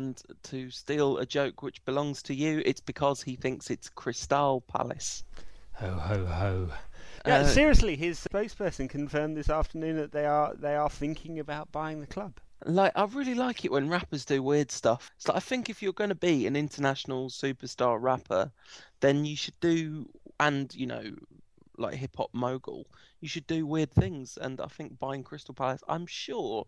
[0.00, 0.30] I'm all right.
[0.30, 4.62] And to steal a joke which belongs to you, it's because he thinks it's Crystal
[4.62, 5.24] Palace.
[5.74, 6.68] Ho ho ho.
[7.26, 11.70] Yeah, uh, seriously, his spokesperson confirmed this afternoon that they are they are thinking about
[11.72, 12.40] buying the club.
[12.64, 15.10] Like, I really like it when rappers do weird stuff.
[15.16, 18.52] It's like I think if you're going to be an international superstar rapper,
[19.00, 20.08] then you should do,
[20.38, 21.14] and you know,
[21.78, 22.86] like hip hop mogul,
[23.20, 24.38] you should do weird things.
[24.40, 26.66] And I think buying Crystal Palace, I'm sure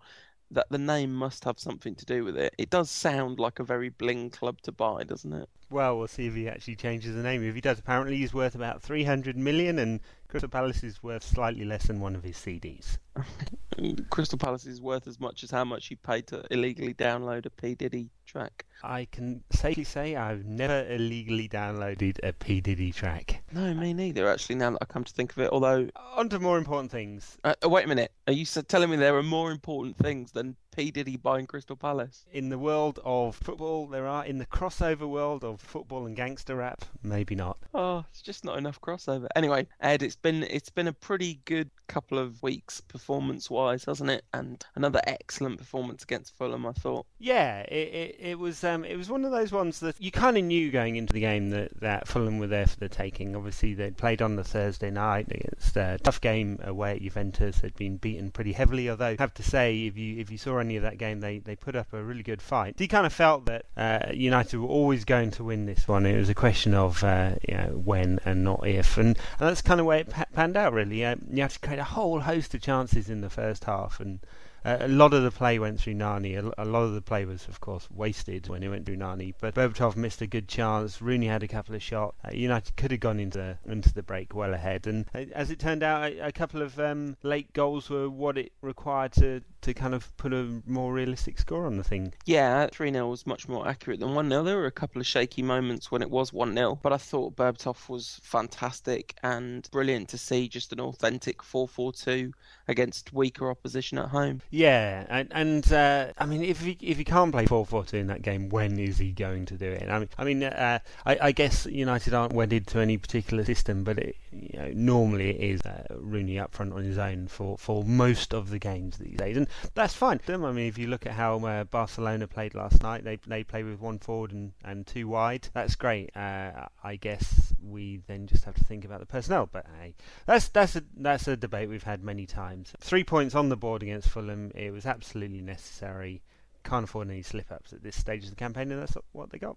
[0.53, 2.55] that the name must have something to do with it.
[2.59, 5.49] It does sound like a very bling club to buy, doesn't it?
[5.71, 7.43] Well, we'll see if he actually changes the name.
[7.43, 11.65] If he does, apparently he's worth about 300 million, and Crystal Palace is worth slightly
[11.65, 12.99] less than one of his CDs.
[14.11, 17.51] Crystal Palace is worth as much as how much he paid to illegally download a
[17.51, 18.67] P Diddy track.
[18.83, 23.43] I can safely say I've never illegally downloaded a P Diddy track.
[23.53, 24.29] No, me neither.
[24.29, 27.39] Actually, now that I come to think of it, although on to more important things.
[27.45, 28.13] Uh, wait a minute.
[28.27, 32.25] Are you telling me there are more important things than P Diddy buying Crystal Palace?
[32.33, 34.25] In the world of football, there are.
[34.25, 37.59] In the crossover world of football and gangster rap, maybe not.
[37.75, 39.29] Oh, it's just not enough crossover.
[39.37, 44.11] Anyway, Ed, it's been it's been a pretty good couple of weeks performance wise, hasn't
[44.11, 44.25] it?
[44.33, 47.05] And another excellent performance against Fulham, I thought.
[47.19, 50.39] Yeah, it it, it was um, it was one of those ones that you kind
[50.39, 53.35] of knew going into the game that, that Fulham were there for the taking.
[53.35, 57.61] Obviously, they'd played on the Thursday night against a tough game away at Juventus.
[57.61, 60.59] They'd been beaten pretty heavily, although I have to say, if you if you saw
[60.59, 62.81] any of that game, they, they put up a really good fight.
[62.81, 66.07] You kind of felt that uh, United were always going to win this one.
[66.07, 69.63] It was a question of uh, you know, when and not if, and, and that's
[69.63, 70.73] kind of where it panned out.
[70.73, 74.01] Really, uh, you have to create a whole host of chances in the first half,
[74.01, 74.21] and
[74.65, 76.35] a lot of the play went through Nani.
[76.35, 79.35] A, a, lot of the play was, of course, wasted when it went through Nani.
[79.41, 81.03] But Berbatov missed a good chance.
[81.03, 82.17] Rooney had a couple of shots.
[82.25, 84.87] Uh, United could have gone into into the break well ahead.
[84.87, 88.39] And uh, as it turned out, a, a couple of um, late goals were what
[88.39, 92.13] it required to to kind of put a more realistic score on the thing.
[92.27, 94.43] Yeah, 3 0 was much more accurate than 1 0.
[94.43, 97.37] There were a couple of shaky moments when it was 1 0, but I thought
[97.37, 102.33] Berbatov was fantastic and brilliant to see just an authentic 4 4 2
[102.69, 104.43] against weaker opposition at home.
[104.55, 107.97] Yeah, and, and uh, I mean, if he, if he can't play 4 4 2
[107.97, 109.89] in that game, when is he going to do it?
[109.89, 113.83] I mean, I, mean, uh, I, I, guess United aren't wedded to any particular system,
[113.83, 117.57] but it, you know, normally it is uh, Rooney up front on his own for,
[117.57, 119.39] for most of the games these days.
[119.39, 120.21] And that's fine.
[120.29, 123.63] I mean, if you look at how uh, Barcelona played last night, they they play
[123.63, 125.49] with one forward and, and two wide.
[125.55, 126.15] That's great.
[126.15, 129.49] Uh, I guess we then just have to think about the personnel.
[129.51, 129.95] But hey,
[130.27, 132.73] that's that's a that's a debate we've had many times.
[132.81, 134.42] Three points on the board against Fulham.
[134.55, 136.23] It was absolutely necessary.
[136.65, 139.39] Can't afford any slip ups at this stage of the campaign, and that's what they
[139.39, 139.57] got.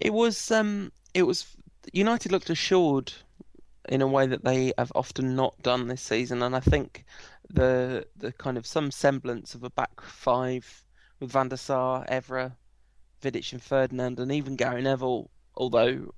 [0.00, 1.56] It was um, it was
[1.92, 3.12] United looked assured
[3.88, 7.04] in a way that they have often not done this season, and I think
[7.48, 10.84] the the kind of some semblance of a back five
[11.20, 12.56] with Van der Sar, Evra,
[13.22, 16.14] Vidic, and Ferdinand, and even Gary Neville, although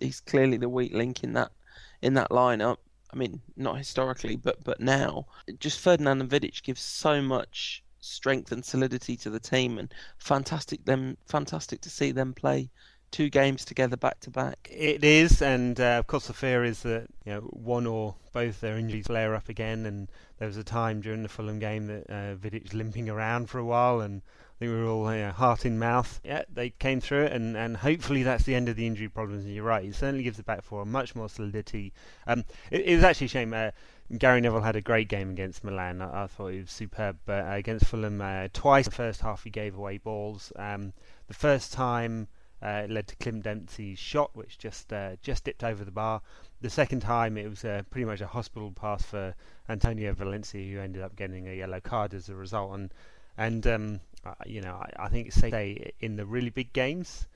[0.00, 1.52] he's clearly the weak link in that
[2.00, 2.78] in that lineup.
[3.12, 5.26] I mean, not historically, but but now,
[5.58, 10.84] just Ferdinand and Vidic give so much strength and solidity to the team, and fantastic
[10.84, 12.70] them fantastic to see them play
[13.10, 14.68] two games together back to back.
[14.70, 18.60] It is, and uh, of course the fear is that you know one or both
[18.60, 19.86] their injuries flare up again.
[19.86, 20.08] And
[20.38, 23.64] there was a time during the Fulham game that uh, Vidic limping around for a
[23.64, 24.22] while, and
[24.58, 26.20] think we were all you know, heart in mouth.
[26.24, 29.44] Yeah, they came through it, and, and hopefully that's the end of the injury problems.
[29.44, 31.92] And you're right, it certainly gives the back four much more solidity.
[32.26, 33.54] Um, it, it was actually a shame.
[33.54, 33.70] Uh,
[34.16, 36.02] Gary Neville had a great game against Milan.
[36.02, 39.20] I, I thought he was superb, but uh, against Fulham, uh, twice in the first
[39.20, 40.52] half he gave away balls.
[40.56, 40.92] Um,
[41.28, 42.28] the first time
[42.60, 46.20] uh, it led to Clint Dempsey's shot, which just uh, just dipped over the bar.
[46.60, 49.34] The second time, it was uh, pretty much a hospital pass for
[49.68, 52.72] Antonio Valencia, who ended up getting a yellow card as a result.
[52.74, 52.92] And
[53.38, 54.00] and um,
[54.46, 57.26] you know, I, I, think say in the really big games,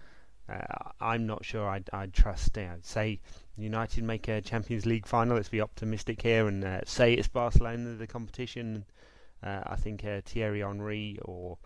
[0.49, 2.57] uh, I'm not sure I'd, I'd trust.
[2.57, 3.21] You know, say
[3.57, 5.37] United make a Champions League final.
[5.37, 8.85] Let's be optimistic here and uh, say it's Barcelona the competition.
[9.43, 11.59] Uh, I think Thierry Henry or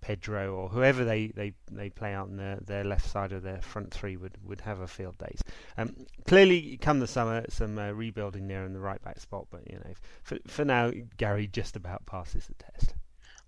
[0.00, 3.62] Pedro or whoever they, they, they play out on their, their left side of their
[3.62, 5.34] front three would, would have a field day.
[5.78, 5.94] Um,
[6.26, 9.76] clearly, come the summer, some uh, rebuilding there in the right back spot, but you
[9.76, 9.92] know,
[10.22, 12.94] for, for now, Gary just about passes the test.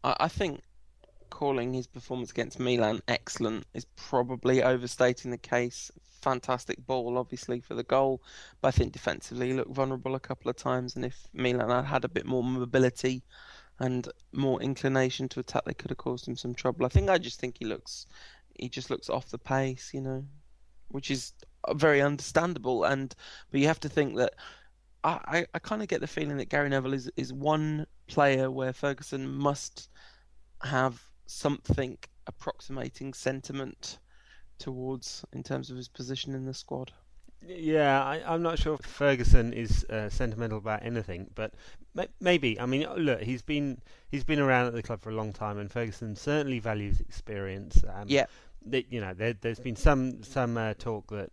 [0.04, 0.62] I, I think
[1.30, 5.90] calling his performance against Milan excellent is probably overstating the case.
[6.22, 8.22] Fantastic ball, obviously, for the goal,
[8.60, 11.84] but I think defensively he looked vulnerable a couple of times, and if Milan had
[11.84, 13.24] had a bit more mobility
[13.80, 16.86] and more inclination to attack, they could have caused him some trouble.
[16.86, 18.06] I think I just think he looks,
[18.58, 20.24] he just looks off the pace, you know,
[20.88, 21.32] which is
[21.74, 22.84] very understandable.
[22.84, 23.14] And
[23.50, 24.34] but you have to think that
[25.02, 28.50] I, I, I kind of get the feeling that Gary Neville is is one player
[28.50, 29.90] where Ferguson must
[30.62, 33.98] have something approximating sentiment
[34.58, 36.92] towards in terms of his position in the squad.
[37.46, 41.52] Yeah, I, am not sure if Ferguson is uh, sentimental about anything, but
[42.20, 42.58] maybe.
[42.58, 45.58] I mean, look, he's been he's been around at the club for a long time,
[45.58, 47.82] and Ferguson certainly values experience.
[47.92, 48.26] Um, yeah,
[48.70, 51.30] you know, there, has been some some uh, talk that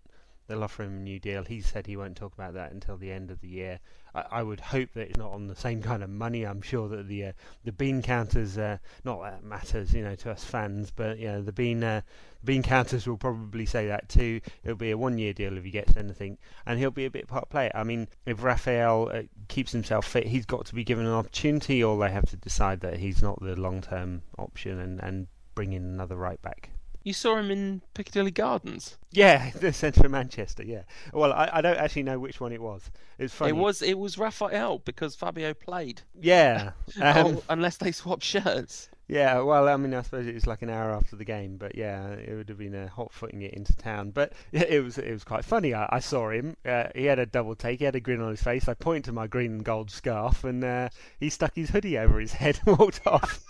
[0.51, 1.43] they'll offer him a new deal.
[1.43, 3.79] He said he won't talk about that until the end of the year.
[4.13, 6.43] I, I would hope that it's not on the same kind of money.
[6.43, 7.31] I'm sure that the uh,
[7.63, 11.41] the bean counters, uh, not that matters, you know, to us fans, but you know,
[11.41, 12.01] the bean uh,
[12.43, 14.41] bean counters will probably say that too.
[14.63, 17.27] It'll be a one year deal if he gets anything, and he'll be a bit
[17.27, 17.71] part player.
[17.73, 21.81] I mean, if Rafael uh, keeps himself fit, he's got to be given an opportunity,
[21.81, 25.71] or they have to decide that he's not the long term option and and bring
[25.71, 26.71] in another right back.
[27.03, 28.97] You saw him in Piccadilly Gardens.
[29.11, 30.63] Yeah, the centre of Manchester.
[30.63, 30.83] Yeah.
[31.13, 32.91] Well, I, I don't actually know which one it was.
[33.17, 33.49] It's funny.
[33.49, 36.01] It was it was Rafael because Fabio played.
[36.19, 36.71] Yeah.
[37.01, 38.89] Um, oh, unless they swapped shirts.
[39.07, 41.75] Yeah, well, I mean, I suppose it was like an hour after the game, but
[41.75, 44.11] yeah, it would have been a hot footing it into town.
[44.11, 45.73] But it was it was quite funny.
[45.73, 46.55] I, I saw him.
[46.65, 47.79] Uh, he had a double take.
[47.79, 48.67] He had a grin on his face.
[48.67, 50.89] I pointed to my green and gold scarf, and uh,
[51.19, 53.43] he stuck his hoodie over his head and walked off.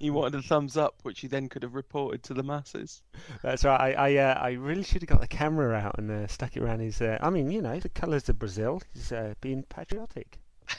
[0.00, 3.02] You wanted a thumbs up, which you then could have reported to the masses.
[3.42, 3.96] That's right.
[3.96, 6.62] I I, uh, I really should have got the camera out and uh, stuck it
[6.62, 7.00] around his.
[7.00, 8.82] Uh, I mean, you know, the colours of Brazil.
[8.94, 10.38] He's uh, being patriotic.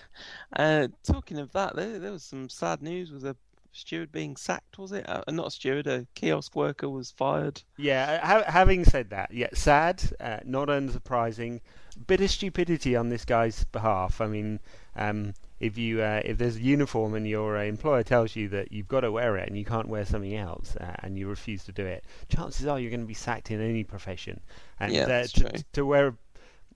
[0.56, 3.35] Uh, talking of that, there, there was some sad news with a
[3.71, 4.77] steward being sacked.
[4.77, 5.07] Was it?
[5.09, 7.62] Uh, not a steward, a kiosk worker was fired.
[7.77, 8.23] Yeah.
[8.23, 10.03] Ha- having said that, yeah, sad,
[10.45, 11.62] not unsurprising.
[12.06, 14.21] Bit of stupidity on this guy's behalf.
[14.21, 14.59] I mean.
[14.95, 18.71] Um, if you uh, if there's a uniform and your uh, employer tells you that
[18.71, 21.63] you've got to wear it and you can't wear something else uh, and you refuse
[21.65, 24.41] to do it, chances are you're going to be sacked in any profession.
[24.79, 26.15] And yeah, uh, to, to, wear,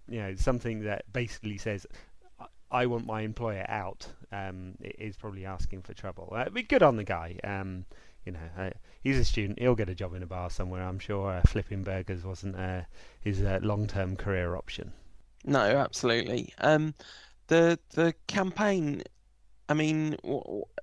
[0.07, 1.87] you know, something that basically says
[2.71, 6.31] I want my employer out um, is probably asking for trouble.
[6.35, 7.39] Uh, but good on the guy.
[7.43, 7.85] Um,
[8.23, 8.69] you know, uh,
[9.01, 9.59] he's a student.
[9.59, 10.83] He'll get a job in a bar somewhere.
[10.83, 12.81] I'm sure uh, flipping burgers wasn't uh,
[13.19, 14.93] his uh, long-term career option.
[15.43, 16.53] No, absolutely.
[16.59, 16.95] Um,
[17.47, 19.03] the the campaign.
[19.67, 20.15] I mean,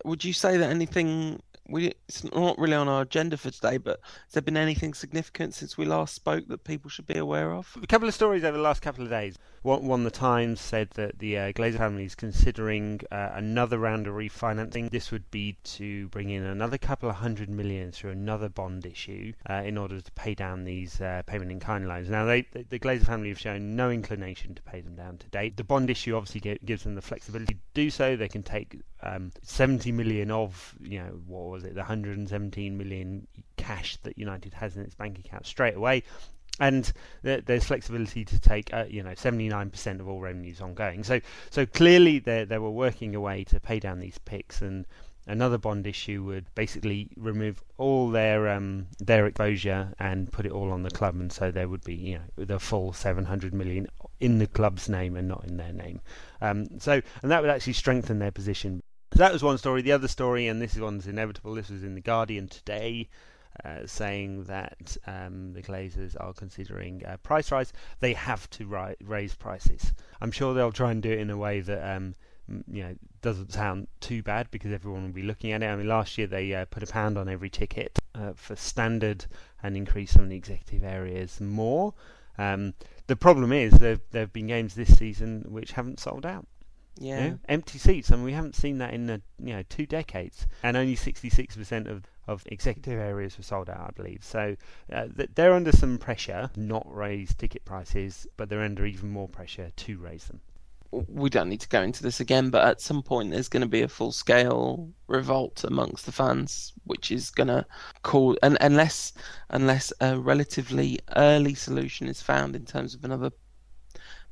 [0.04, 1.40] would you say that anything?
[1.68, 5.54] We it's not really on our agenda for today, but has there been anything significant
[5.54, 7.76] since we last spoke that people should be aware of?
[7.82, 9.36] A couple of stories over the last couple of days.
[9.62, 14.08] One, one the Times said that the uh, Glazer family is considering uh, another round
[14.08, 14.90] of refinancing.
[14.90, 19.32] This would be to bring in another couple of hundred million through another bond issue
[19.48, 22.08] uh, in order to pay down these uh, payment in kind loans.
[22.08, 25.56] Now, they, the Glazer family have shown no inclination to pay them down to date.
[25.56, 28.16] The bond issue obviously gives them the flexibility to do so.
[28.16, 33.26] They can take um, 70 million of, you know, what was it, the 117 million
[33.56, 36.02] cash that United has in its bank account straight away.
[36.60, 41.02] And there's flexibility to take uh, you know 79% of all revenues ongoing.
[41.02, 41.20] So
[41.50, 44.84] so clearly they they were working away to pay down these PIKs, and
[45.26, 50.70] another bond issue would basically remove all their um, their exposure and put it all
[50.72, 51.14] on the club.
[51.14, 53.86] And so there would be you know the full 700 million
[54.20, 56.00] in the club's name and not in their name.
[56.42, 58.82] Um, so and that would actually strengthen their position
[59.12, 61.84] so that was one story the other story and this is one's inevitable this was
[61.84, 63.08] in the Guardian today
[63.64, 67.72] uh, saying that um, the Glazers are considering a price rise.
[68.00, 69.92] They have to ri- raise prices.
[70.20, 72.14] I'm sure they'll try and do it in a way that um,
[72.66, 75.66] you know doesn't sound too bad because everyone will be looking at it.
[75.66, 79.26] I mean, last year they uh, put a pound on every ticket uh, for standard
[79.62, 81.94] and increased some of the executive areas more.
[82.38, 82.74] Um,
[83.06, 86.46] the problem is there there have been games this season which haven't sold out.
[86.98, 87.24] Yeah.
[87.24, 88.10] You know, empty seats.
[88.10, 91.90] I mean, we haven't seen that in the, you know two decades, and only 66%
[91.90, 94.22] of of executive areas were sold out, I believe.
[94.22, 94.56] So
[94.92, 99.72] uh, they're under some pressure, not raise ticket prices, but they're under even more pressure
[99.74, 100.40] to raise them.
[100.92, 103.68] We don't need to go into this again, but at some point there's going to
[103.68, 107.64] be a full scale revolt amongst the fans, which is going to
[108.02, 109.14] cause, and unless
[109.48, 113.30] unless a relatively early solution is found in terms of another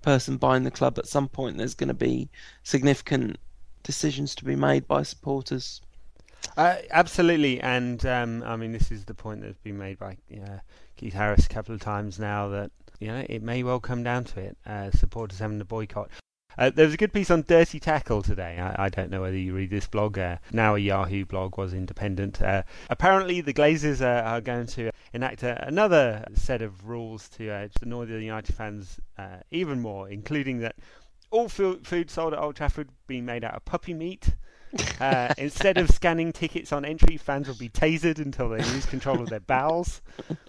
[0.02, 2.28] person buying the club, at some point there's going to be
[2.62, 3.38] significant
[3.82, 5.80] decisions to be made by supporters
[6.56, 10.58] uh, absolutely, and um, I mean this is the point that's been made by uh,
[10.96, 14.24] Keith Harris a couple of times now that you know it may well come down
[14.24, 14.56] to it.
[14.66, 16.10] Uh, supporters having to boycott.
[16.60, 18.58] Uh, there was a good piece on Dirty Tackle today.
[18.60, 20.18] I, I don't know whether you read this blog.
[20.18, 22.42] Uh, now a Yahoo blog was independent.
[22.42, 28.04] Uh, apparently, the Glazers are, are going to enact another set of rules to annoy
[28.04, 29.00] the United fans
[29.50, 30.76] even more, including that
[31.30, 34.34] all food sold at Old Trafford being made out of puppy meat.
[35.00, 39.22] Uh, instead of scanning tickets on entry, fans will be tasered until they lose control
[39.22, 40.02] of their bowels.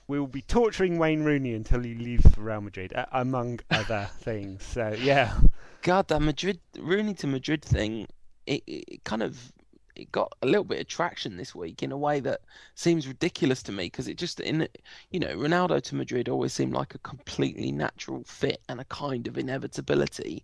[0.09, 4.09] We will be torturing Wayne Rooney until he leaves for Real Madrid, uh, among other
[4.19, 4.65] things.
[4.65, 5.39] So yeah.
[5.81, 8.07] God, that Madrid Rooney to Madrid thing,
[8.45, 9.51] it, it kind of
[9.95, 12.41] it got a little bit of traction this week in a way that
[12.75, 14.67] seems ridiculous to me because it just in
[15.11, 19.27] you know Ronaldo to Madrid always seemed like a completely natural fit and a kind
[19.27, 20.43] of inevitability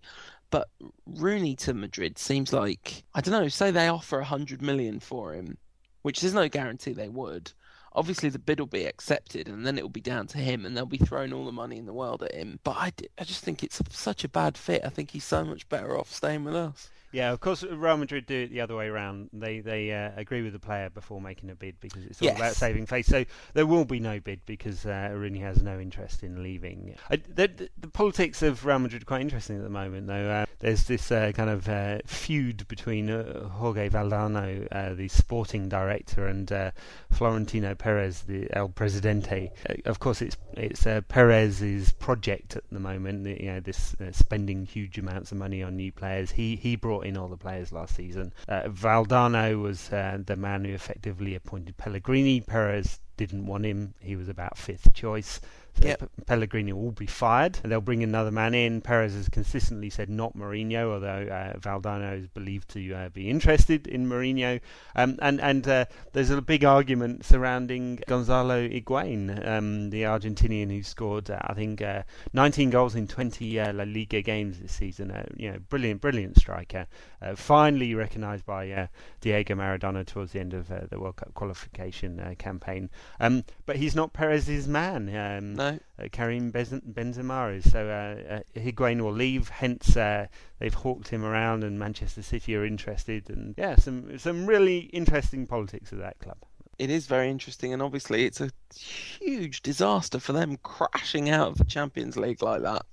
[0.50, 0.70] but
[1.06, 5.58] Rooney to Madrid seems like I don't know say they offer 100 million for him
[6.01, 7.51] which there's no guarantee they would
[7.94, 10.75] obviously the bid will be accepted and then it will be down to him and
[10.75, 12.60] they'll be throwing all the money in the world at him.
[12.63, 14.82] But I, I just think it's such a bad fit.
[14.86, 18.26] I think he's so much better off staying with us yeah, of course, Real Madrid
[18.26, 19.30] do it the other way around.
[19.34, 22.38] They they uh, agree with the player before making a bid because it's all Yes.
[22.38, 23.08] about saving face.
[23.08, 23.24] So
[23.54, 26.96] there will be no bid because uh, Rooney has no interest in leaving.
[27.10, 30.30] Uh, the, the, the politics of Real Madrid are quite interesting at the moment, though.
[30.30, 35.70] Uh, there's this uh, kind of uh, feud between uh, Jorge Valdano, uh, the sporting
[35.70, 36.72] director, and uh,
[37.12, 39.52] Florentino Perez, the El Presidente.
[39.70, 43.28] Uh, of course, it's it's uh, Perez's project at the moment.
[43.28, 46.32] You know, this uh, spending huge amounts of money on new players.
[46.32, 48.34] He he brought in all the players last season.
[48.48, 52.42] Uh, Valdano was uh, the man who effectively appointed Pellegrini.
[52.42, 53.94] Perez didn't want him.
[54.00, 55.42] He was about fifth choice.
[55.81, 56.10] Yep.
[56.25, 58.81] Pellegrini will be fired, and they'll bring another man in.
[58.81, 63.88] Perez has consistently said not Mourinho, although uh, Valdano is believed to uh, be interested
[63.88, 64.60] in Mourinho.
[64.96, 70.84] Um, and and uh, there's a big argument surrounding Gonzalo Higuain, um, the Argentinian who
[70.84, 72.03] scored, uh, I think, uh,
[72.34, 75.12] 19 goals in 20 uh, La Liga games this season.
[75.12, 76.88] Uh, you know, brilliant, brilliant striker.
[77.22, 78.88] Uh, finally recognised by uh,
[79.22, 82.89] Diego Maradona towards the end of uh, the World Cup qualification uh, campaign.
[83.19, 85.15] Um, but he's not Perez's man.
[85.15, 87.71] Um, uh, Karim Benzema is.
[87.71, 89.50] So uh, uh, Higuain will leave.
[89.50, 90.27] Hence, uh,
[90.59, 93.29] they've hawked him around, and Manchester City are interested.
[93.29, 96.38] And yeah, some some really interesting politics of that club.
[96.79, 101.57] it is very interesting, and obviously it's a huge disaster for them crashing out of
[101.57, 102.86] the Champions League like that.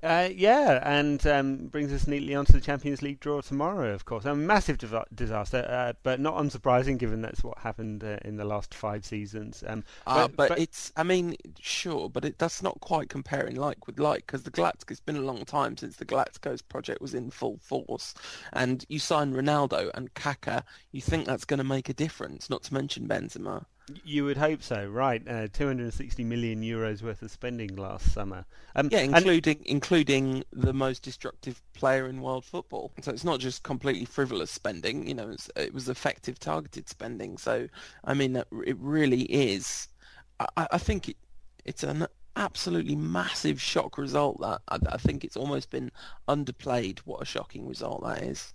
[0.00, 3.92] Uh, yeah, and um, brings us neatly onto the Champions League draw tomorrow.
[3.92, 8.18] Of course, a massive div- disaster, uh, but not unsurprising given that's what happened uh,
[8.24, 9.64] in the last five seasons.
[9.66, 13.56] Um, Uh, But- but, but- it's, I mean, sure, but it, that's not quite comparing
[13.56, 17.00] like with like because the Galacticos, it's been a long time since the Galacticos project
[17.00, 18.14] was in full force,
[18.52, 20.62] and you sign Ronaldo and Kaká,
[20.92, 22.48] you think that's going to make a difference.
[22.48, 23.64] Not to mention Benzema.
[24.04, 25.22] You would hope so, right?
[25.26, 28.44] Uh, 260 million euros worth of spending last summer.
[28.74, 32.92] Um, Yeah, and- including including the most destructive player in world football.
[33.02, 35.06] So it's not just completely frivolous spending.
[35.06, 37.38] You know, it was effective, targeted spending.
[37.38, 37.68] So
[38.04, 39.88] I mean, it really is.
[40.40, 41.16] I, I I think it,
[41.64, 44.40] it's an absolutely massive shock result.
[44.40, 45.90] That I, I think it's almost been
[46.28, 47.00] underplayed.
[47.00, 48.54] What a shocking result that is.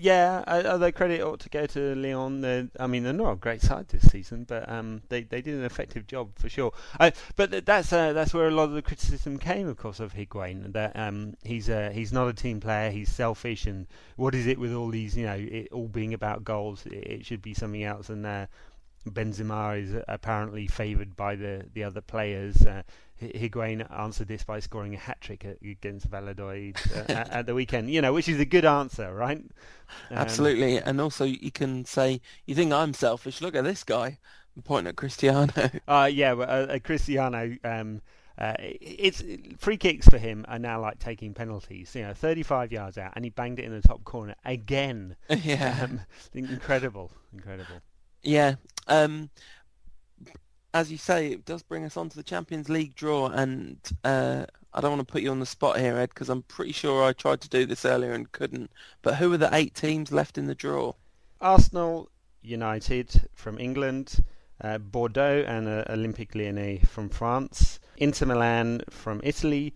[0.00, 2.40] Yeah, although credit ought to go to Leon.
[2.40, 5.54] They're, I mean, they're not a great side this season, but um, they they did
[5.54, 6.72] an effective job for sure.
[7.00, 10.14] Uh, but that's uh, that's where a lot of the criticism came, of course, of
[10.14, 10.72] Higuain.
[10.72, 12.92] That um, he's uh, he's not a team player.
[12.92, 15.16] He's selfish, and what is it with all these?
[15.16, 16.86] You know, it all being about goals.
[16.86, 18.08] It, it should be something else.
[18.08, 18.46] And uh,
[19.04, 22.64] Benzema is apparently favoured by the the other players.
[22.64, 22.84] Uh,
[23.20, 27.90] Higuain answered this by scoring a hat trick against Valladolid uh, at, at the weekend.
[27.90, 29.38] You know, which is a good answer, right?
[29.38, 33.40] Um, Absolutely, and also you can say you think I'm selfish.
[33.40, 34.18] Look at this guy.
[34.56, 35.52] I'm pointing at Cristiano.
[35.88, 37.56] Uh, yeah, well, uh, uh, Cristiano.
[37.64, 38.02] Um,
[38.36, 39.22] uh, it's
[39.58, 41.94] free kicks for him are now like taking penalties.
[41.94, 45.16] You know, 35 yards out, and he banged it in the top corner again.
[45.28, 45.78] yeah.
[45.82, 46.00] Um,
[46.34, 47.80] incredible, incredible.
[48.22, 48.56] Yeah.
[48.86, 49.30] Um,
[50.78, 54.46] as you say, it does bring us on to the Champions League draw, and uh,
[54.72, 57.02] I don't want to put you on the spot here, Ed, because I'm pretty sure
[57.02, 58.70] I tried to do this earlier and couldn't.
[59.02, 60.92] But who are the eight teams left in the draw?
[61.40, 62.10] Arsenal,
[62.42, 64.22] United from England,
[64.60, 69.74] uh, Bordeaux and uh, Olympique Lyonnais from France, Inter Milan from Italy,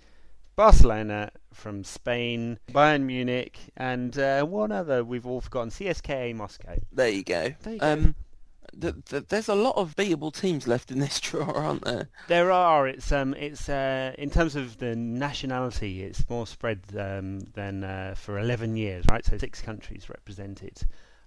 [0.54, 6.78] Barcelona from Spain, Bayern Munich, and uh, one other we've all forgotten, CSKA Moscow.
[6.92, 7.54] There you go.
[7.62, 7.92] There you go.
[7.92, 8.14] Um,
[8.80, 12.08] th- th- there's a lot of beatable teams left in this draw, aren't there?
[12.28, 12.86] There are.
[12.88, 13.34] It's um.
[13.34, 14.14] It's uh.
[14.18, 19.24] In terms of the nationality, it's more spread um than uh, for 11 years, right?
[19.24, 20.82] So six countries represented,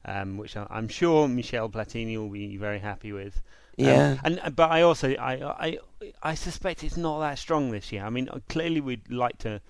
[0.06, 3.42] um, which I- I'm sure Michel Platini will be very happy with.
[3.78, 4.18] Um, Yeah.
[4.24, 5.34] and uh, but I also I
[5.68, 5.80] I
[6.24, 8.04] I suspect it's not that strong this year.
[8.06, 9.62] I mean, uh, clearly we'd like to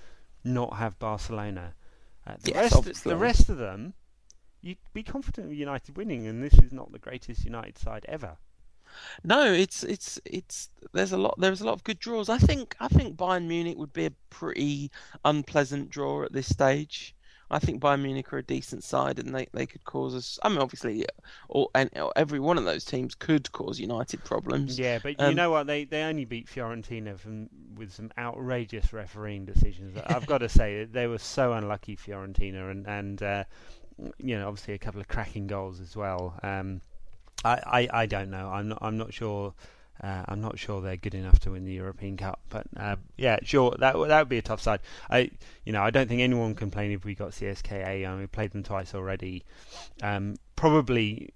[0.44, 1.74] not have Barcelona.
[2.27, 3.10] Uh, the Yes, rest obviously.
[3.12, 3.94] the rest of them,
[4.65, 8.38] you'd be confident of United winning, and this is not the greatest United side ever.
[9.24, 12.29] No, it's it's it's there's a lot there's a lot of good draws.
[12.29, 14.91] I think I think Bayern Munich would be a pretty
[15.24, 17.15] unpleasant draw at this stage.
[17.51, 20.39] I think Bayern Munich are a decent side, and they, they could cause us.
[20.43, 21.05] I mean, obviously,
[21.48, 24.79] all and every one of those teams could cause United problems.
[24.79, 25.67] Yeah, but you Um, know what?
[25.67, 29.98] They they only beat Fiorentina from, with some outrageous refereeing decisions.
[30.07, 33.43] I've got to say they were so unlucky, Fiorentina, and and uh,
[34.18, 36.38] you know, obviously a couple of cracking goals as well.
[36.44, 36.82] Um,
[37.44, 38.50] I, I, I don't know.
[38.50, 39.54] I'm not I'm not sure.
[40.04, 43.38] Uh, I'm not sure they're good enough to win the European Cup, but uh, yeah,
[43.44, 44.82] sure that that would be a tough side.
[45.10, 45.32] I
[45.64, 48.06] you know I don't think anyone can complain if we got CSKA.
[48.06, 49.46] I mean, we played them twice already.
[50.02, 51.30] Um, probably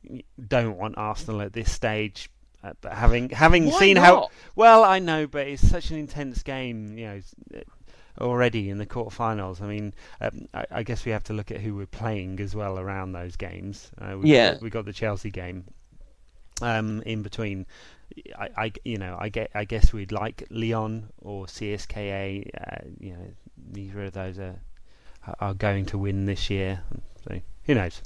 [0.47, 2.29] don't want Arsenal at this stage.
[2.61, 4.05] Uh, but having having Why seen not?
[4.05, 6.97] how well I know, but it's such an intense game.
[6.97, 7.61] You know,
[8.19, 9.61] already in the quarterfinals.
[9.61, 12.55] I mean, um, I, I, guess we have to look at who we're playing as
[12.55, 13.91] well around those games.
[13.99, 15.65] Uh, we yeah, got, we got the Chelsea game
[16.61, 17.65] um, in between.
[18.37, 22.49] I, I, you know, I get, I guess we'd like Leon or CSKA.
[22.59, 23.27] Uh, you know,
[23.71, 24.59] neither of those are
[25.39, 26.81] are going to win this year.
[27.27, 28.01] So who knows?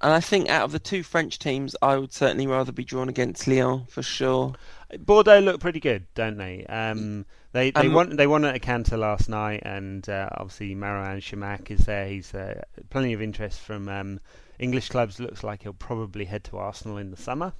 [0.00, 3.08] And I think out of the two French teams, I would certainly rather be drawn
[3.08, 4.54] against Lyon for sure.
[4.98, 6.66] Bordeaux look pretty good, don't they?
[6.66, 11.18] Um, they they um, won they won at Acanto last night, and uh, obviously Marouane
[11.18, 12.06] Chamakh is there.
[12.06, 14.20] He's uh, plenty of interest from um,
[14.58, 15.20] English clubs.
[15.20, 17.52] Looks like he'll probably head to Arsenal in the summer.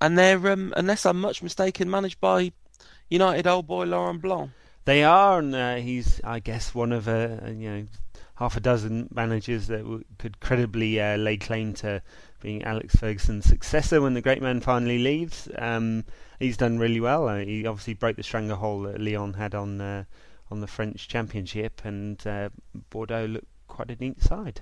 [0.00, 2.52] And they're, um, unless I'm much mistaken, managed by
[3.08, 4.50] United old boy Laurent Blanc.
[4.84, 7.86] They are, and uh, he's, I guess, one of a, you know
[8.36, 12.02] half a dozen managers that w- could credibly uh, lay claim to
[12.40, 15.48] being Alex Ferguson's successor when the great man finally leaves.
[15.58, 16.04] Um,
[16.38, 17.28] he's done really well.
[17.28, 20.04] Uh, he obviously broke the stranglehold that Lyon had on uh,
[20.50, 22.50] on the French Championship, and uh,
[22.90, 24.60] Bordeaux looked quite a neat side.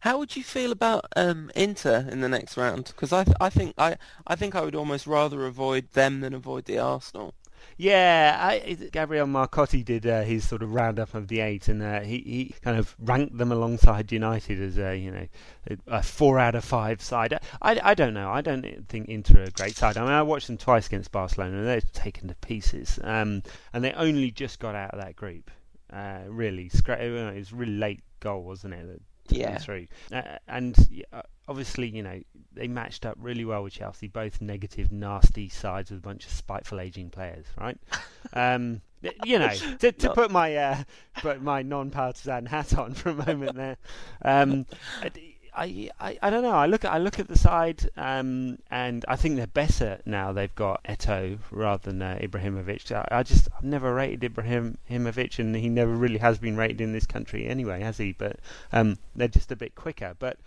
[0.00, 2.86] How would you feel about um, Inter in the next round?
[2.86, 3.96] Because I, th- I think I,
[4.26, 7.34] I think I would almost rather avoid them than avoid the Arsenal.
[7.76, 12.00] Yeah, I, Gabriele Marcotti did uh, his sort of roundup of the eight, and uh,
[12.00, 15.26] he he kind of ranked them alongside United as a you know
[15.86, 17.38] a four out of five side.
[17.62, 18.30] I, I don't know.
[18.30, 19.96] I don't think Inter are a great side.
[19.96, 22.98] I mean, I watched them twice against Barcelona, and they're taken to pieces.
[23.02, 25.50] Um, and they only just got out of that group.
[25.92, 29.00] Uh, really, it was a really late goal, wasn't it?
[29.30, 29.58] yeah.
[29.58, 29.86] through.
[30.12, 30.76] Uh, and
[31.46, 32.20] obviously, you know,
[32.58, 36.32] they matched up really well with Chelsea, both negative, nasty sides with a bunch of
[36.32, 37.78] spiteful aging players, right?
[38.32, 38.82] um,
[39.24, 40.82] you know, to, to put my uh,
[41.18, 43.76] put my non-partisan hat on for a moment there.
[44.22, 44.66] Um,
[45.54, 46.52] I, I, I don't know.
[46.52, 50.32] I look at I look at the side, um, and I think they're better now.
[50.32, 52.92] They've got Eto'o rather than uh, Ibrahimovic.
[52.92, 56.92] I, I, just I've never rated Ibrahimovic, and he never really has been rated in
[56.92, 58.12] this country anyway, has he?
[58.12, 58.36] But
[58.72, 60.14] um, they're just a bit quicker.
[60.18, 60.38] But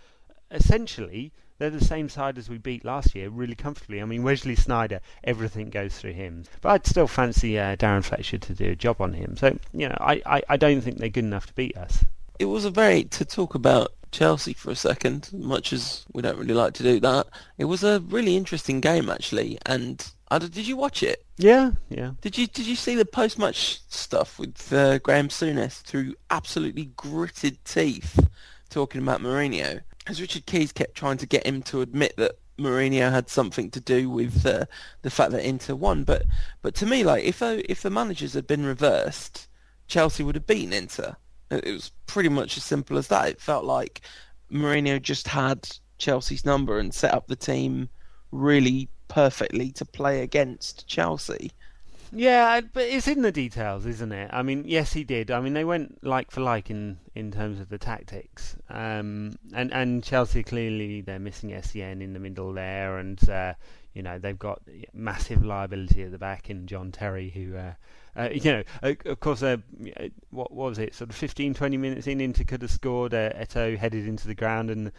[0.50, 4.02] essentially, they're the same side as we beat last year, really comfortably.
[4.02, 6.42] I mean, Wesley Sneijder, everything goes through him.
[6.60, 9.36] But I'd still fancy uh, Darren Fletcher to do a job on him.
[9.36, 12.04] So you know, I, I, I don't think they're good enough to beat us.
[12.40, 16.36] It was a very to talk about Chelsea for a second, much as we don't
[16.36, 17.28] really like to do that.
[17.58, 20.04] It was a really interesting game actually, and
[20.40, 21.24] did you watch it?
[21.36, 22.12] Yeah, yeah.
[22.22, 26.86] Did you did you see the post match stuff with uh, Graham Souness through absolutely
[26.96, 28.28] gritted teeth
[28.68, 29.82] talking about Mourinho?
[30.06, 33.80] As Richard Keys kept trying to get him to admit that Mourinho had something to
[33.80, 34.66] do with uh,
[35.02, 36.24] the fact that Inter won, but
[36.60, 39.48] but to me, like if uh, if the managers had been reversed,
[39.86, 41.16] Chelsea would have beaten Inter.
[41.50, 43.28] It was pretty much as simple as that.
[43.28, 44.00] It felt like
[44.50, 47.88] Mourinho just had Chelsea's number and set up the team
[48.30, 51.52] really perfectly to play against Chelsea.
[52.14, 54.30] Yeah, but it's in the details, isn't it?
[54.32, 55.30] I mean, yes, he did.
[55.30, 59.72] I mean, they went like for like in, in terms of the tactics, um, and
[59.72, 63.54] and Chelsea clearly they're missing Essien in the middle there, and uh,
[63.94, 64.60] you know they've got
[64.92, 67.72] massive liability at the back in John Terry, who uh,
[68.14, 69.56] uh, you know, of course, uh,
[70.30, 70.94] what, was it?
[70.94, 73.14] Sort of 15, 20 minutes in, Inter could have scored.
[73.14, 74.92] Uh, Eto'o headed into the ground, and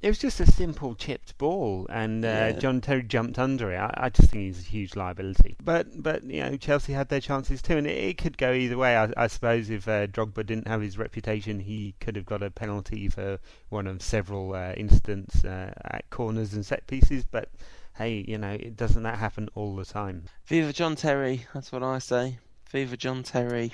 [0.00, 2.52] it was just a simple chipped ball, and uh, yeah.
[2.52, 3.78] John Terry jumped under it.
[3.78, 5.56] I, I, just think he's a huge liability.
[5.62, 8.78] But but you know, Chelsea had their chances too, and it, it could go either
[8.78, 8.96] way.
[8.96, 12.50] I, I suppose if uh, Drogba didn't have his reputation, he could have got a
[12.50, 17.24] penalty for one of several uh, incidents uh, at corners and set pieces.
[17.24, 17.48] But
[17.96, 20.24] hey, you know, it doesn't that happen all the time?
[20.46, 21.46] Viva John Terry.
[21.52, 22.38] That's what I say.
[22.70, 23.72] Viva John Terry.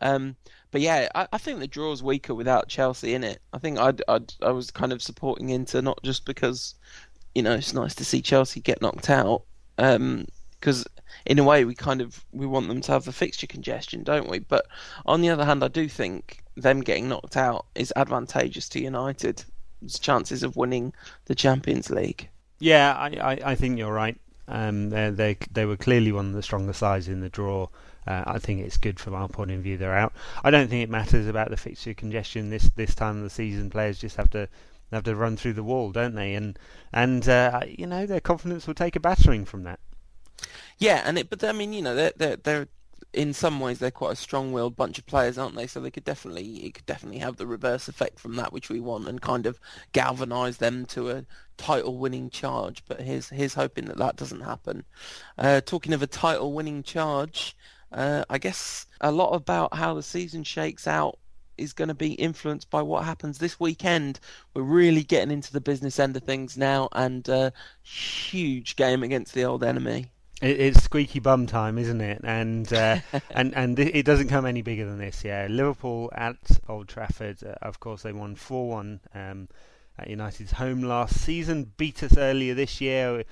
[0.00, 0.36] Um,
[0.74, 3.40] but yeah, I, I, think the draw's weaker without Chelsea in it.
[3.52, 6.74] I think I'd, I'd, i was kind of supporting Inter not just because
[7.32, 9.44] you know it's nice to see Chelsea get knocked out,
[9.76, 9.96] because
[10.80, 10.92] um,
[11.26, 14.28] in a way we kind of we want them to have the fixture congestion, don't
[14.28, 14.40] we?
[14.40, 14.66] But
[15.06, 19.44] on the other hand, I do think them getting knocked out is advantageous to United's
[20.00, 20.92] chances of winning
[21.26, 22.28] the Champions League.
[22.58, 24.20] Yeah, I, I, I think you're right.
[24.48, 27.68] Um, they they they were clearly one of the stronger sides in the draw.
[28.06, 29.78] Uh, I think it's good from our point of view.
[29.78, 30.12] They're out.
[30.42, 33.70] I don't think it matters about the fixture congestion this this time of the season.
[33.70, 34.48] Players just have to
[34.92, 36.34] have to run through the wall, don't they?
[36.34, 36.58] And
[36.92, 39.80] and uh, you know their confidence will take a battering from that.
[40.78, 42.68] Yeah, and it, but I mean, you know, they're they're, they're
[43.14, 45.66] in some ways they're quite a strong-willed bunch of players, aren't they?
[45.66, 48.80] So they could definitely it could definitely have the reverse effect from that which we
[48.80, 49.58] want and kind of
[49.92, 51.24] galvanise them to a
[51.56, 52.82] title-winning charge.
[52.86, 54.84] But here's here's hoping that that doesn't happen.
[55.38, 57.56] Uh, talking of a title-winning charge,
[57.92, 61.18] uh, I guess a lot about how the season shakes out
[61.56, 64.18] is going to be influenced by what happens this weekend.
[64.54, 69.34] We're really getting into the business end of things now, and uh, huge game against
[69.34, 70.10] the old enemy.
[70.44, 72.20] It, it's squeaky bum time, isn't it?
[72.22, 72.98] And uh,
[73.30, 75.24] and and it doesn't come any bigger than this.
[75.24, 76.36] Yeah, Liverpool at
[76.68, 77.42] Old Trafford.
[77.42, 79.00] Uh, of course, they won four one.
[79.96, 83.22] At United's home last season, beat us earlier this year.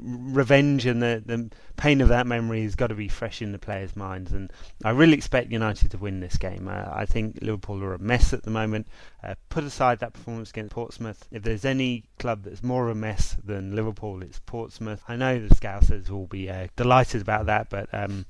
[0.00, 3.58] Revenge and the, the pain of that memory has got to be fresh in the
[3.58, 4.32] players' minds.
[4.32, 4.50] And
[4.82, 6.68] I really expect United to win this game.
[6.68, 8.88] Uh, I think Liverpool are a mess at the moment.
[9.22, 12.98] Uh, put aside that performance against Portsmouth, if there's any club that's more of a
[12.98, 15.02] mess than Liverpool, it's Portsmouth.
[15.06, 18.24] I know the Scousers will be uh, delighted about that, but um,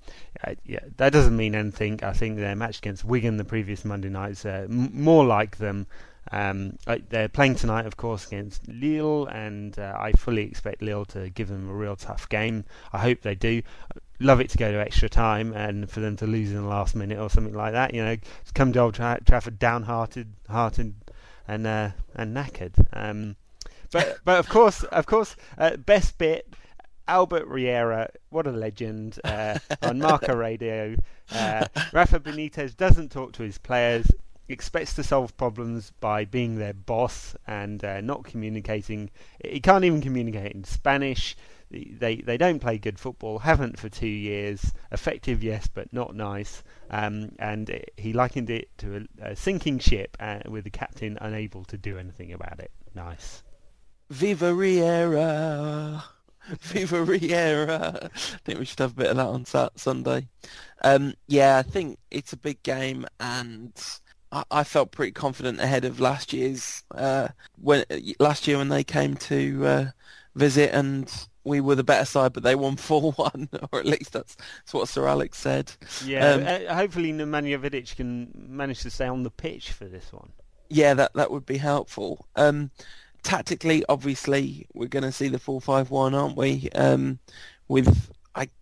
[0.44, 2.02] uh, yeah, that doesn't mean anything.
[2.02, 5.58] I think their match against Wigan the previous Monday night is uh, m- more like
[5.58, 5.86] them.
[6.32, 6.78] Um,
[7.08, 11.48] they're playing tonight, of course, against Lille, and uh, I fully expect Lille to give
[11.48, 12.64] them a real tough game.
[12.92, 13.62] I hope they do.
[14.20, 16.94] Love it to go to extra time and for them to lose in the last
[16.94, 17.94] minute or something like that.
[17.94, 18.16] You know,
[18.54, 20.94] come to Old Tra- Trafford downhearted, hearted,
[21.48, 22.74] and uh, and knackered.
[22.92, 23.36] Um,
[23.90, 26.46] but but of course, of course, uh, best bit.
[27.08, 30.94] Albert Riera, what a legend, uh, on Marca Radio.
[31.32, 34.06] Uh, Rafa Benitez doesn't talk to his players
[34.50, 39.10] expects to solve problems by being their boss and uh, not communicating.
[39.44, 41.36] He can't even communicate in Spanish.
[41.70, 43.38] They they don't play good football.
[43.38, 44.72] Haven't for two years.
[44.90, 46.64] Effective, yes, but not nice.
[46.90, 51.64] Um, and he likened it to a, a sinking ship uh, with the captain unable
[51.66, 52.72] to do anything about it.
[52.94, 53.44] Nice.
[54.10, 56.02] Viva Riera.
[56.60, 58.10] Viva Riera.
[58.12, 60.26] I think we should have a bit of that on Sunday.
[60.82, 63.72] Um, yeah, I think it's a big game and
[64.32, 67.28] I, I felt pretty confident ahead of last year's uh,
[67.60, 67.84] when
[68.18, 69.86] last year when they came to uh,
[70.34, 71.10] visit and
[71.44, 74.74] we were the better side, but they won four one, or at least that's, that's
[74.74, 75.72] what Sir Alex said.
[76.04, 80.12] Yeah, um, uh, hopefully Nemanja Vidic can manage to stay on the pitch for this
[80.12, 80.30] one.
[80.68, 82.26] Yeah, that that would be helpful.
[82.36, 82.70] Um,
[83.22, 86.68] tactically, obviously, we're going to see the four five one, aren't we?
[86.74, 87.18] Um,
[87.68, 88.10] with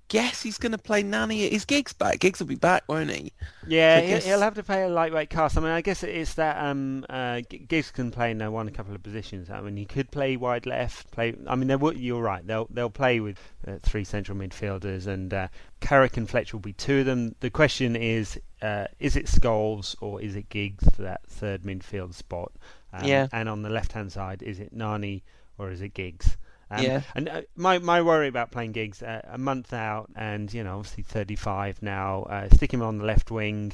[0.08, 1.48] guess he's going to play Nani.
[1.48, 2.20] His gig's back.
[2.20, 3.32] Giggs will be back, won't he?
[3.66, 4.24] Yeah, so guess...
[4.24, 5.56] he'll have to play a lightweight cast.
[5.56, 8.94] I mean, I guess it's that um, uh, Giggs can play in one a couple
[8.94, 9.50] of positions.
[9.50, 11.10] I mean, he could play wide left.
[11.10, 11.34] Play.
[11.46, 12.46] I mean, you're right.
[12.46, 15.48] They'll they'll play with uh, three central midfielders, and uh,
[15.80, 17.34] Carrick and Fletcher will be two of them.
[17.40, 22.14] The question is, uh, is it Scholes or is it Giggs for that third midfield
[22.14, 22.52] spot?
[22.92, 23.28] Um, yeah.
[23.32, 25.22] And on the left hand side, is it Nani
[25.58, 26.36] or is it Giggs?
[26.70, 27.02] Um, yeah.
[27.14, 30.78] And uh, my my worry about playing Giggs uh, a month out, and you know,
[30.78, 33.72] obviously 35 now, uh, stick him on the left wing.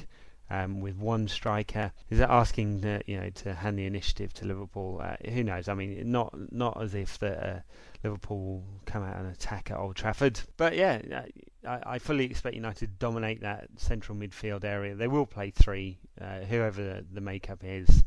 [0.51, 4.47] Um, with one striker, is that asking the, you know to hand the initiative to
[4.47, 5.01] Liverpool?
[5.03, 5.69] Uh, who knows?
[5.69, 7.61] I mean, not not as if the uh,
[8.05, 12.27] Liverpool will come out and attack at Old Trafford, but yeah, uh, I, I, fully
[12.27, 14.95] expect United to dominate that central midfield area.
[14.95, 18.05] They will play three, whoever the makeup is.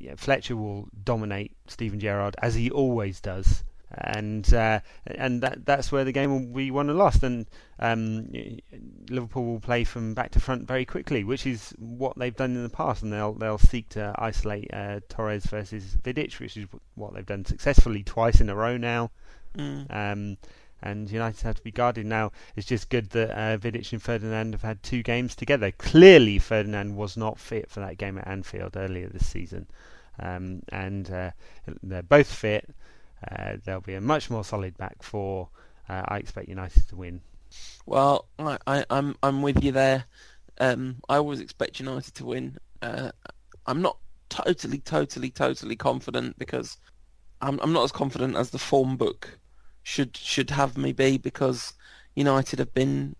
[0.00, 5.92] Yeah, Fletcher will dominate Steven Gerrard as he always does and uh, and that that's
[5.92, 7.22] where the game will be won and lost.
[7.22, 7.46] And
[7.78, 8.28] um,
[9.08, 12.62] Liverpool will play from back to front very quickly, which is what they've done in
[12.62, 17.14] the past, and they'll they'll seek to isolate uh, Torres versus Vidic, which is what
[17.14, 19.10] they've done successfully twice in a row now.
[19.56, 19.94] Mm.
[19.94, 20.36] Um,
[20.82, 22.32] and United have to be guarded now.
[22.54, 25.70] It's just good that uh, Vidic and Ferdinand have had two games together.
[25.70, 29.66] Clearly, Ferdinand was not fit for that game at Anfield earlier this season,
[30.20, 31.30] um, and uh,
[31.82, 32.68] they're both fit.
[33.30, 35.48] Uh, there'll be a much more solid back four.
[35.88, 37.20] Uh, I expect United to win.
[37.86, 40.04] Well, I, am I'm, I'm with you there.
[40.58, 42.58] Um, I always expect United to win.
[42.82, 43.12] Uh,
[43.66, 43.98] I'm not
[44.28, 46.78] totally, totally, totally confident because
[47.40, 49.38] I'm I'm not as confident as the form book
[49.82, 51.74] should should have me be because
[52.14, 53.14] United have been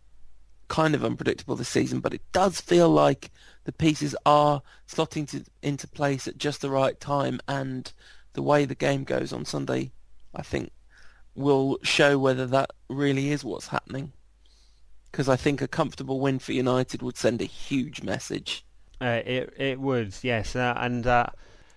[0.68, 3.30] kind of unpredictable this season, but it does feel like
[3.64, 7.92] the pieces are slotting to, into place at just the right time and
[8.36, 9.90] the way the game goes on Sunday,
[10.34, 10.70] I think,
[11.34, 14.12] will show whether that really is what's happening.
[15.10, 18.64] Because I think a comfortable win for United would send a huge message.
[19.00, 21.26] Uh, it it would, yes, uh, and uh,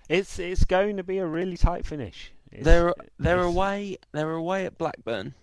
[0.09, 2.31] it's it's going to be a really tight finish.
[2.51, 5.33] It's, they're they're away they're away at Blackburn.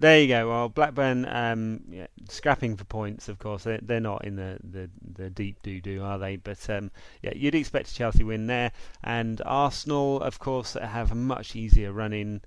[0.00, 0.48] There you go.
[0.48, 3.64] Well, Blackburn um, yeah, scrapping for points, of course.
[3.64, 6.36] They're, they're not in the, the, the deep doo doo, are they?
[6.36, 6.90] But um,
[7.22, 8.72] yeah, you'd expect a Chelsea win there.
[9.02, 12.40] And Arsenal, of course, have a much easier run in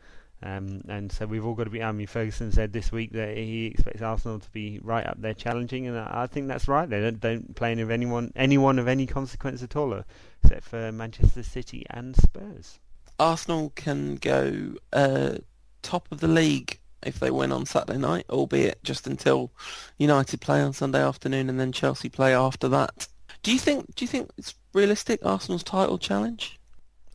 [0.44, 1.82] Um, and so we've all got to be.
[1.82, 5.34] I mean, Ferguson said this week that he expects Arsenal to be right up there
[5.34, 6.88] challenging, and I think that's right.
[6.88, 10.04] They don't, don't play any of anyone, anyone of any consequence at all,
[10.44, 12.80] except for Manchester City and Spurs.
[13.20, 15.38] Arsenal can go uh,
[15.82, 19.52] top of the league if they win on Saturday night, albeit just until
[19.98, 23.08] United play on Sunday afternoon and then Chelsea play after that.
[23.44, 23.96] Do you think?
[23.96, 26.60] Do you think it's realistic Arsenal's title challenge?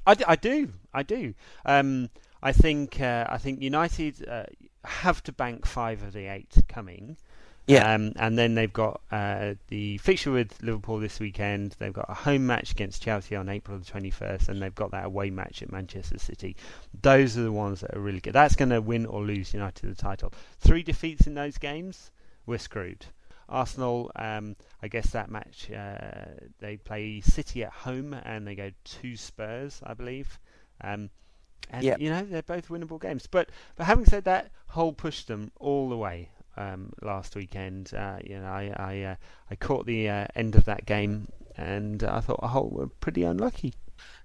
[0.07, 0.73] I, I do.
[0.93, 1.35] I do.
[1.65, 2.11] Um,
[2.43, 4.45] I think uh, I think United uh,
[4.85, 7.17] have to bank five of the eight coming.
[7.67, 7.95] Yeah.
[7.95, 11.77] Um, and then they've got uh, the fixture with Liverpool this weekend.
[11.79, 15.05] They've got a home match against Chelsea on April the 21st, and they've got that
[15.07, 16.57] away match at Manchester City.
[17.03, 18.33] Those are the ones that are really good.
[18.33, 20.33] That's going to win or lose United the title.
[20.59, 22.11] Three defeats in those games,
[22.47, 23.07] we're screwed.
[23.49, 26.25] Arsenal, um, I guess that match uh,
[26.59, 30.39] they play City at home and they go to Spurs, I believe.
[30.83, 31.11] Um,
[31.71, 32.01] and Yep.
[32.01, 33.27] you know they're both winnable games.
[33.27, 37.93] But but having said that, Hull pushed them all the way um, last weekend.
[37.95, 39.15] Uh, you know I I, uh,
[39.51, 43.75] I caught the uh, end of that game and I thought Hull were pretty unlucky.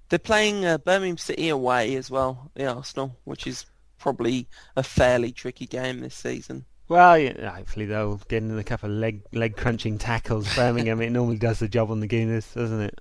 [0.10, 3.66] They're playing uh, Birmingham City away as well, the Arsenal, which is
[4.00, 6.66] probably a fairly tricky game this season.
[6.88, 10.54] Well, yeah, hopefully they'll get in a couple of leg leg crunching tackles.
[10.56, 13.00] Birmingham, it normally does the job on the Gooners, doesn't it?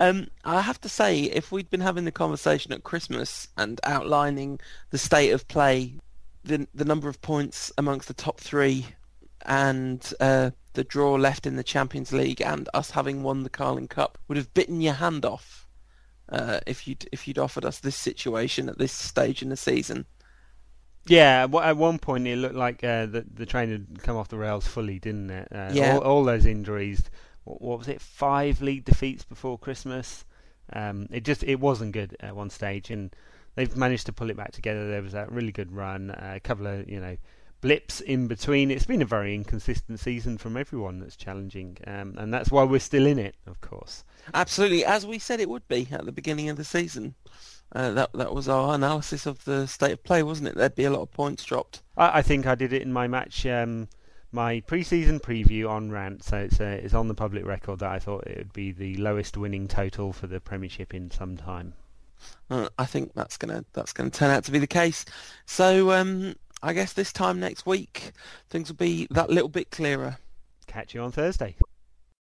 [0.00, 4.58] Um, I have to say, if we'd been having the conversation at Christmas and outlining
[4.90, 5.94] the state of play,
[6.46, 8.86] the the number of points amongst the top three,
[9.44, 13.88] and uh, the draw left in the Champions League, and us having won the Carling
[13.88, 15.66] Cup, would have bitten your hand off
[16.28, 20.06] uh, if you'd if you'd offered us this situation at this stage in the season.
[21.08, 24.38] Yeah, at one- point it looked like uh, the the train had come off the
[24.38, 25.48] rails fully, didn't it?
[25.52, 25.94] Uh, Yeah.
[25.96, 27.02] All, all those injuries.
[27.44, 28.00] What, what was it?
[28.00, 30.24] Five league defeats before Christmas.
[30.72, 33.14] Um, it just it wasn't good at one stage, and
[33.56, 34.88] they've managed to pull it back together.
[34.88, 37.16] There was that really good run, uh, a couple of you know
[37.60, 38.70] blips in between.
[38.70, 42.78] It's been a very inconsistent season from everyone that's challenging, um, and that's why we're
[42.78, 44.04] still in it, of course.
[44.32, 47.16] Absolutely, as we said it would be at the beginning of the season.
[47.72, 50.54] Uh, that that was our analysis of the state of play, wasn't it?
[50.54, 51.82] There'd be a lot of points dropped.
[51.96, 53.88] I, I think I did it in my match, um,
[54.30, 56.22] my pre-season preview on Rant.
[56.22, 58.96] So it's uh, it's on the public record that I thought it would be the
[58.98, 61.74] lowest winning total for the Premiership in some time.
[62.50, 65.04] Uh, I think that's gonna that's gonna turn out to be the case.
[65.46, 68.12] So um, I guess this time next week
[68.50, 70.18] things will be that little bit clearer.
[70.66, 71.56] Catch you on Thursday.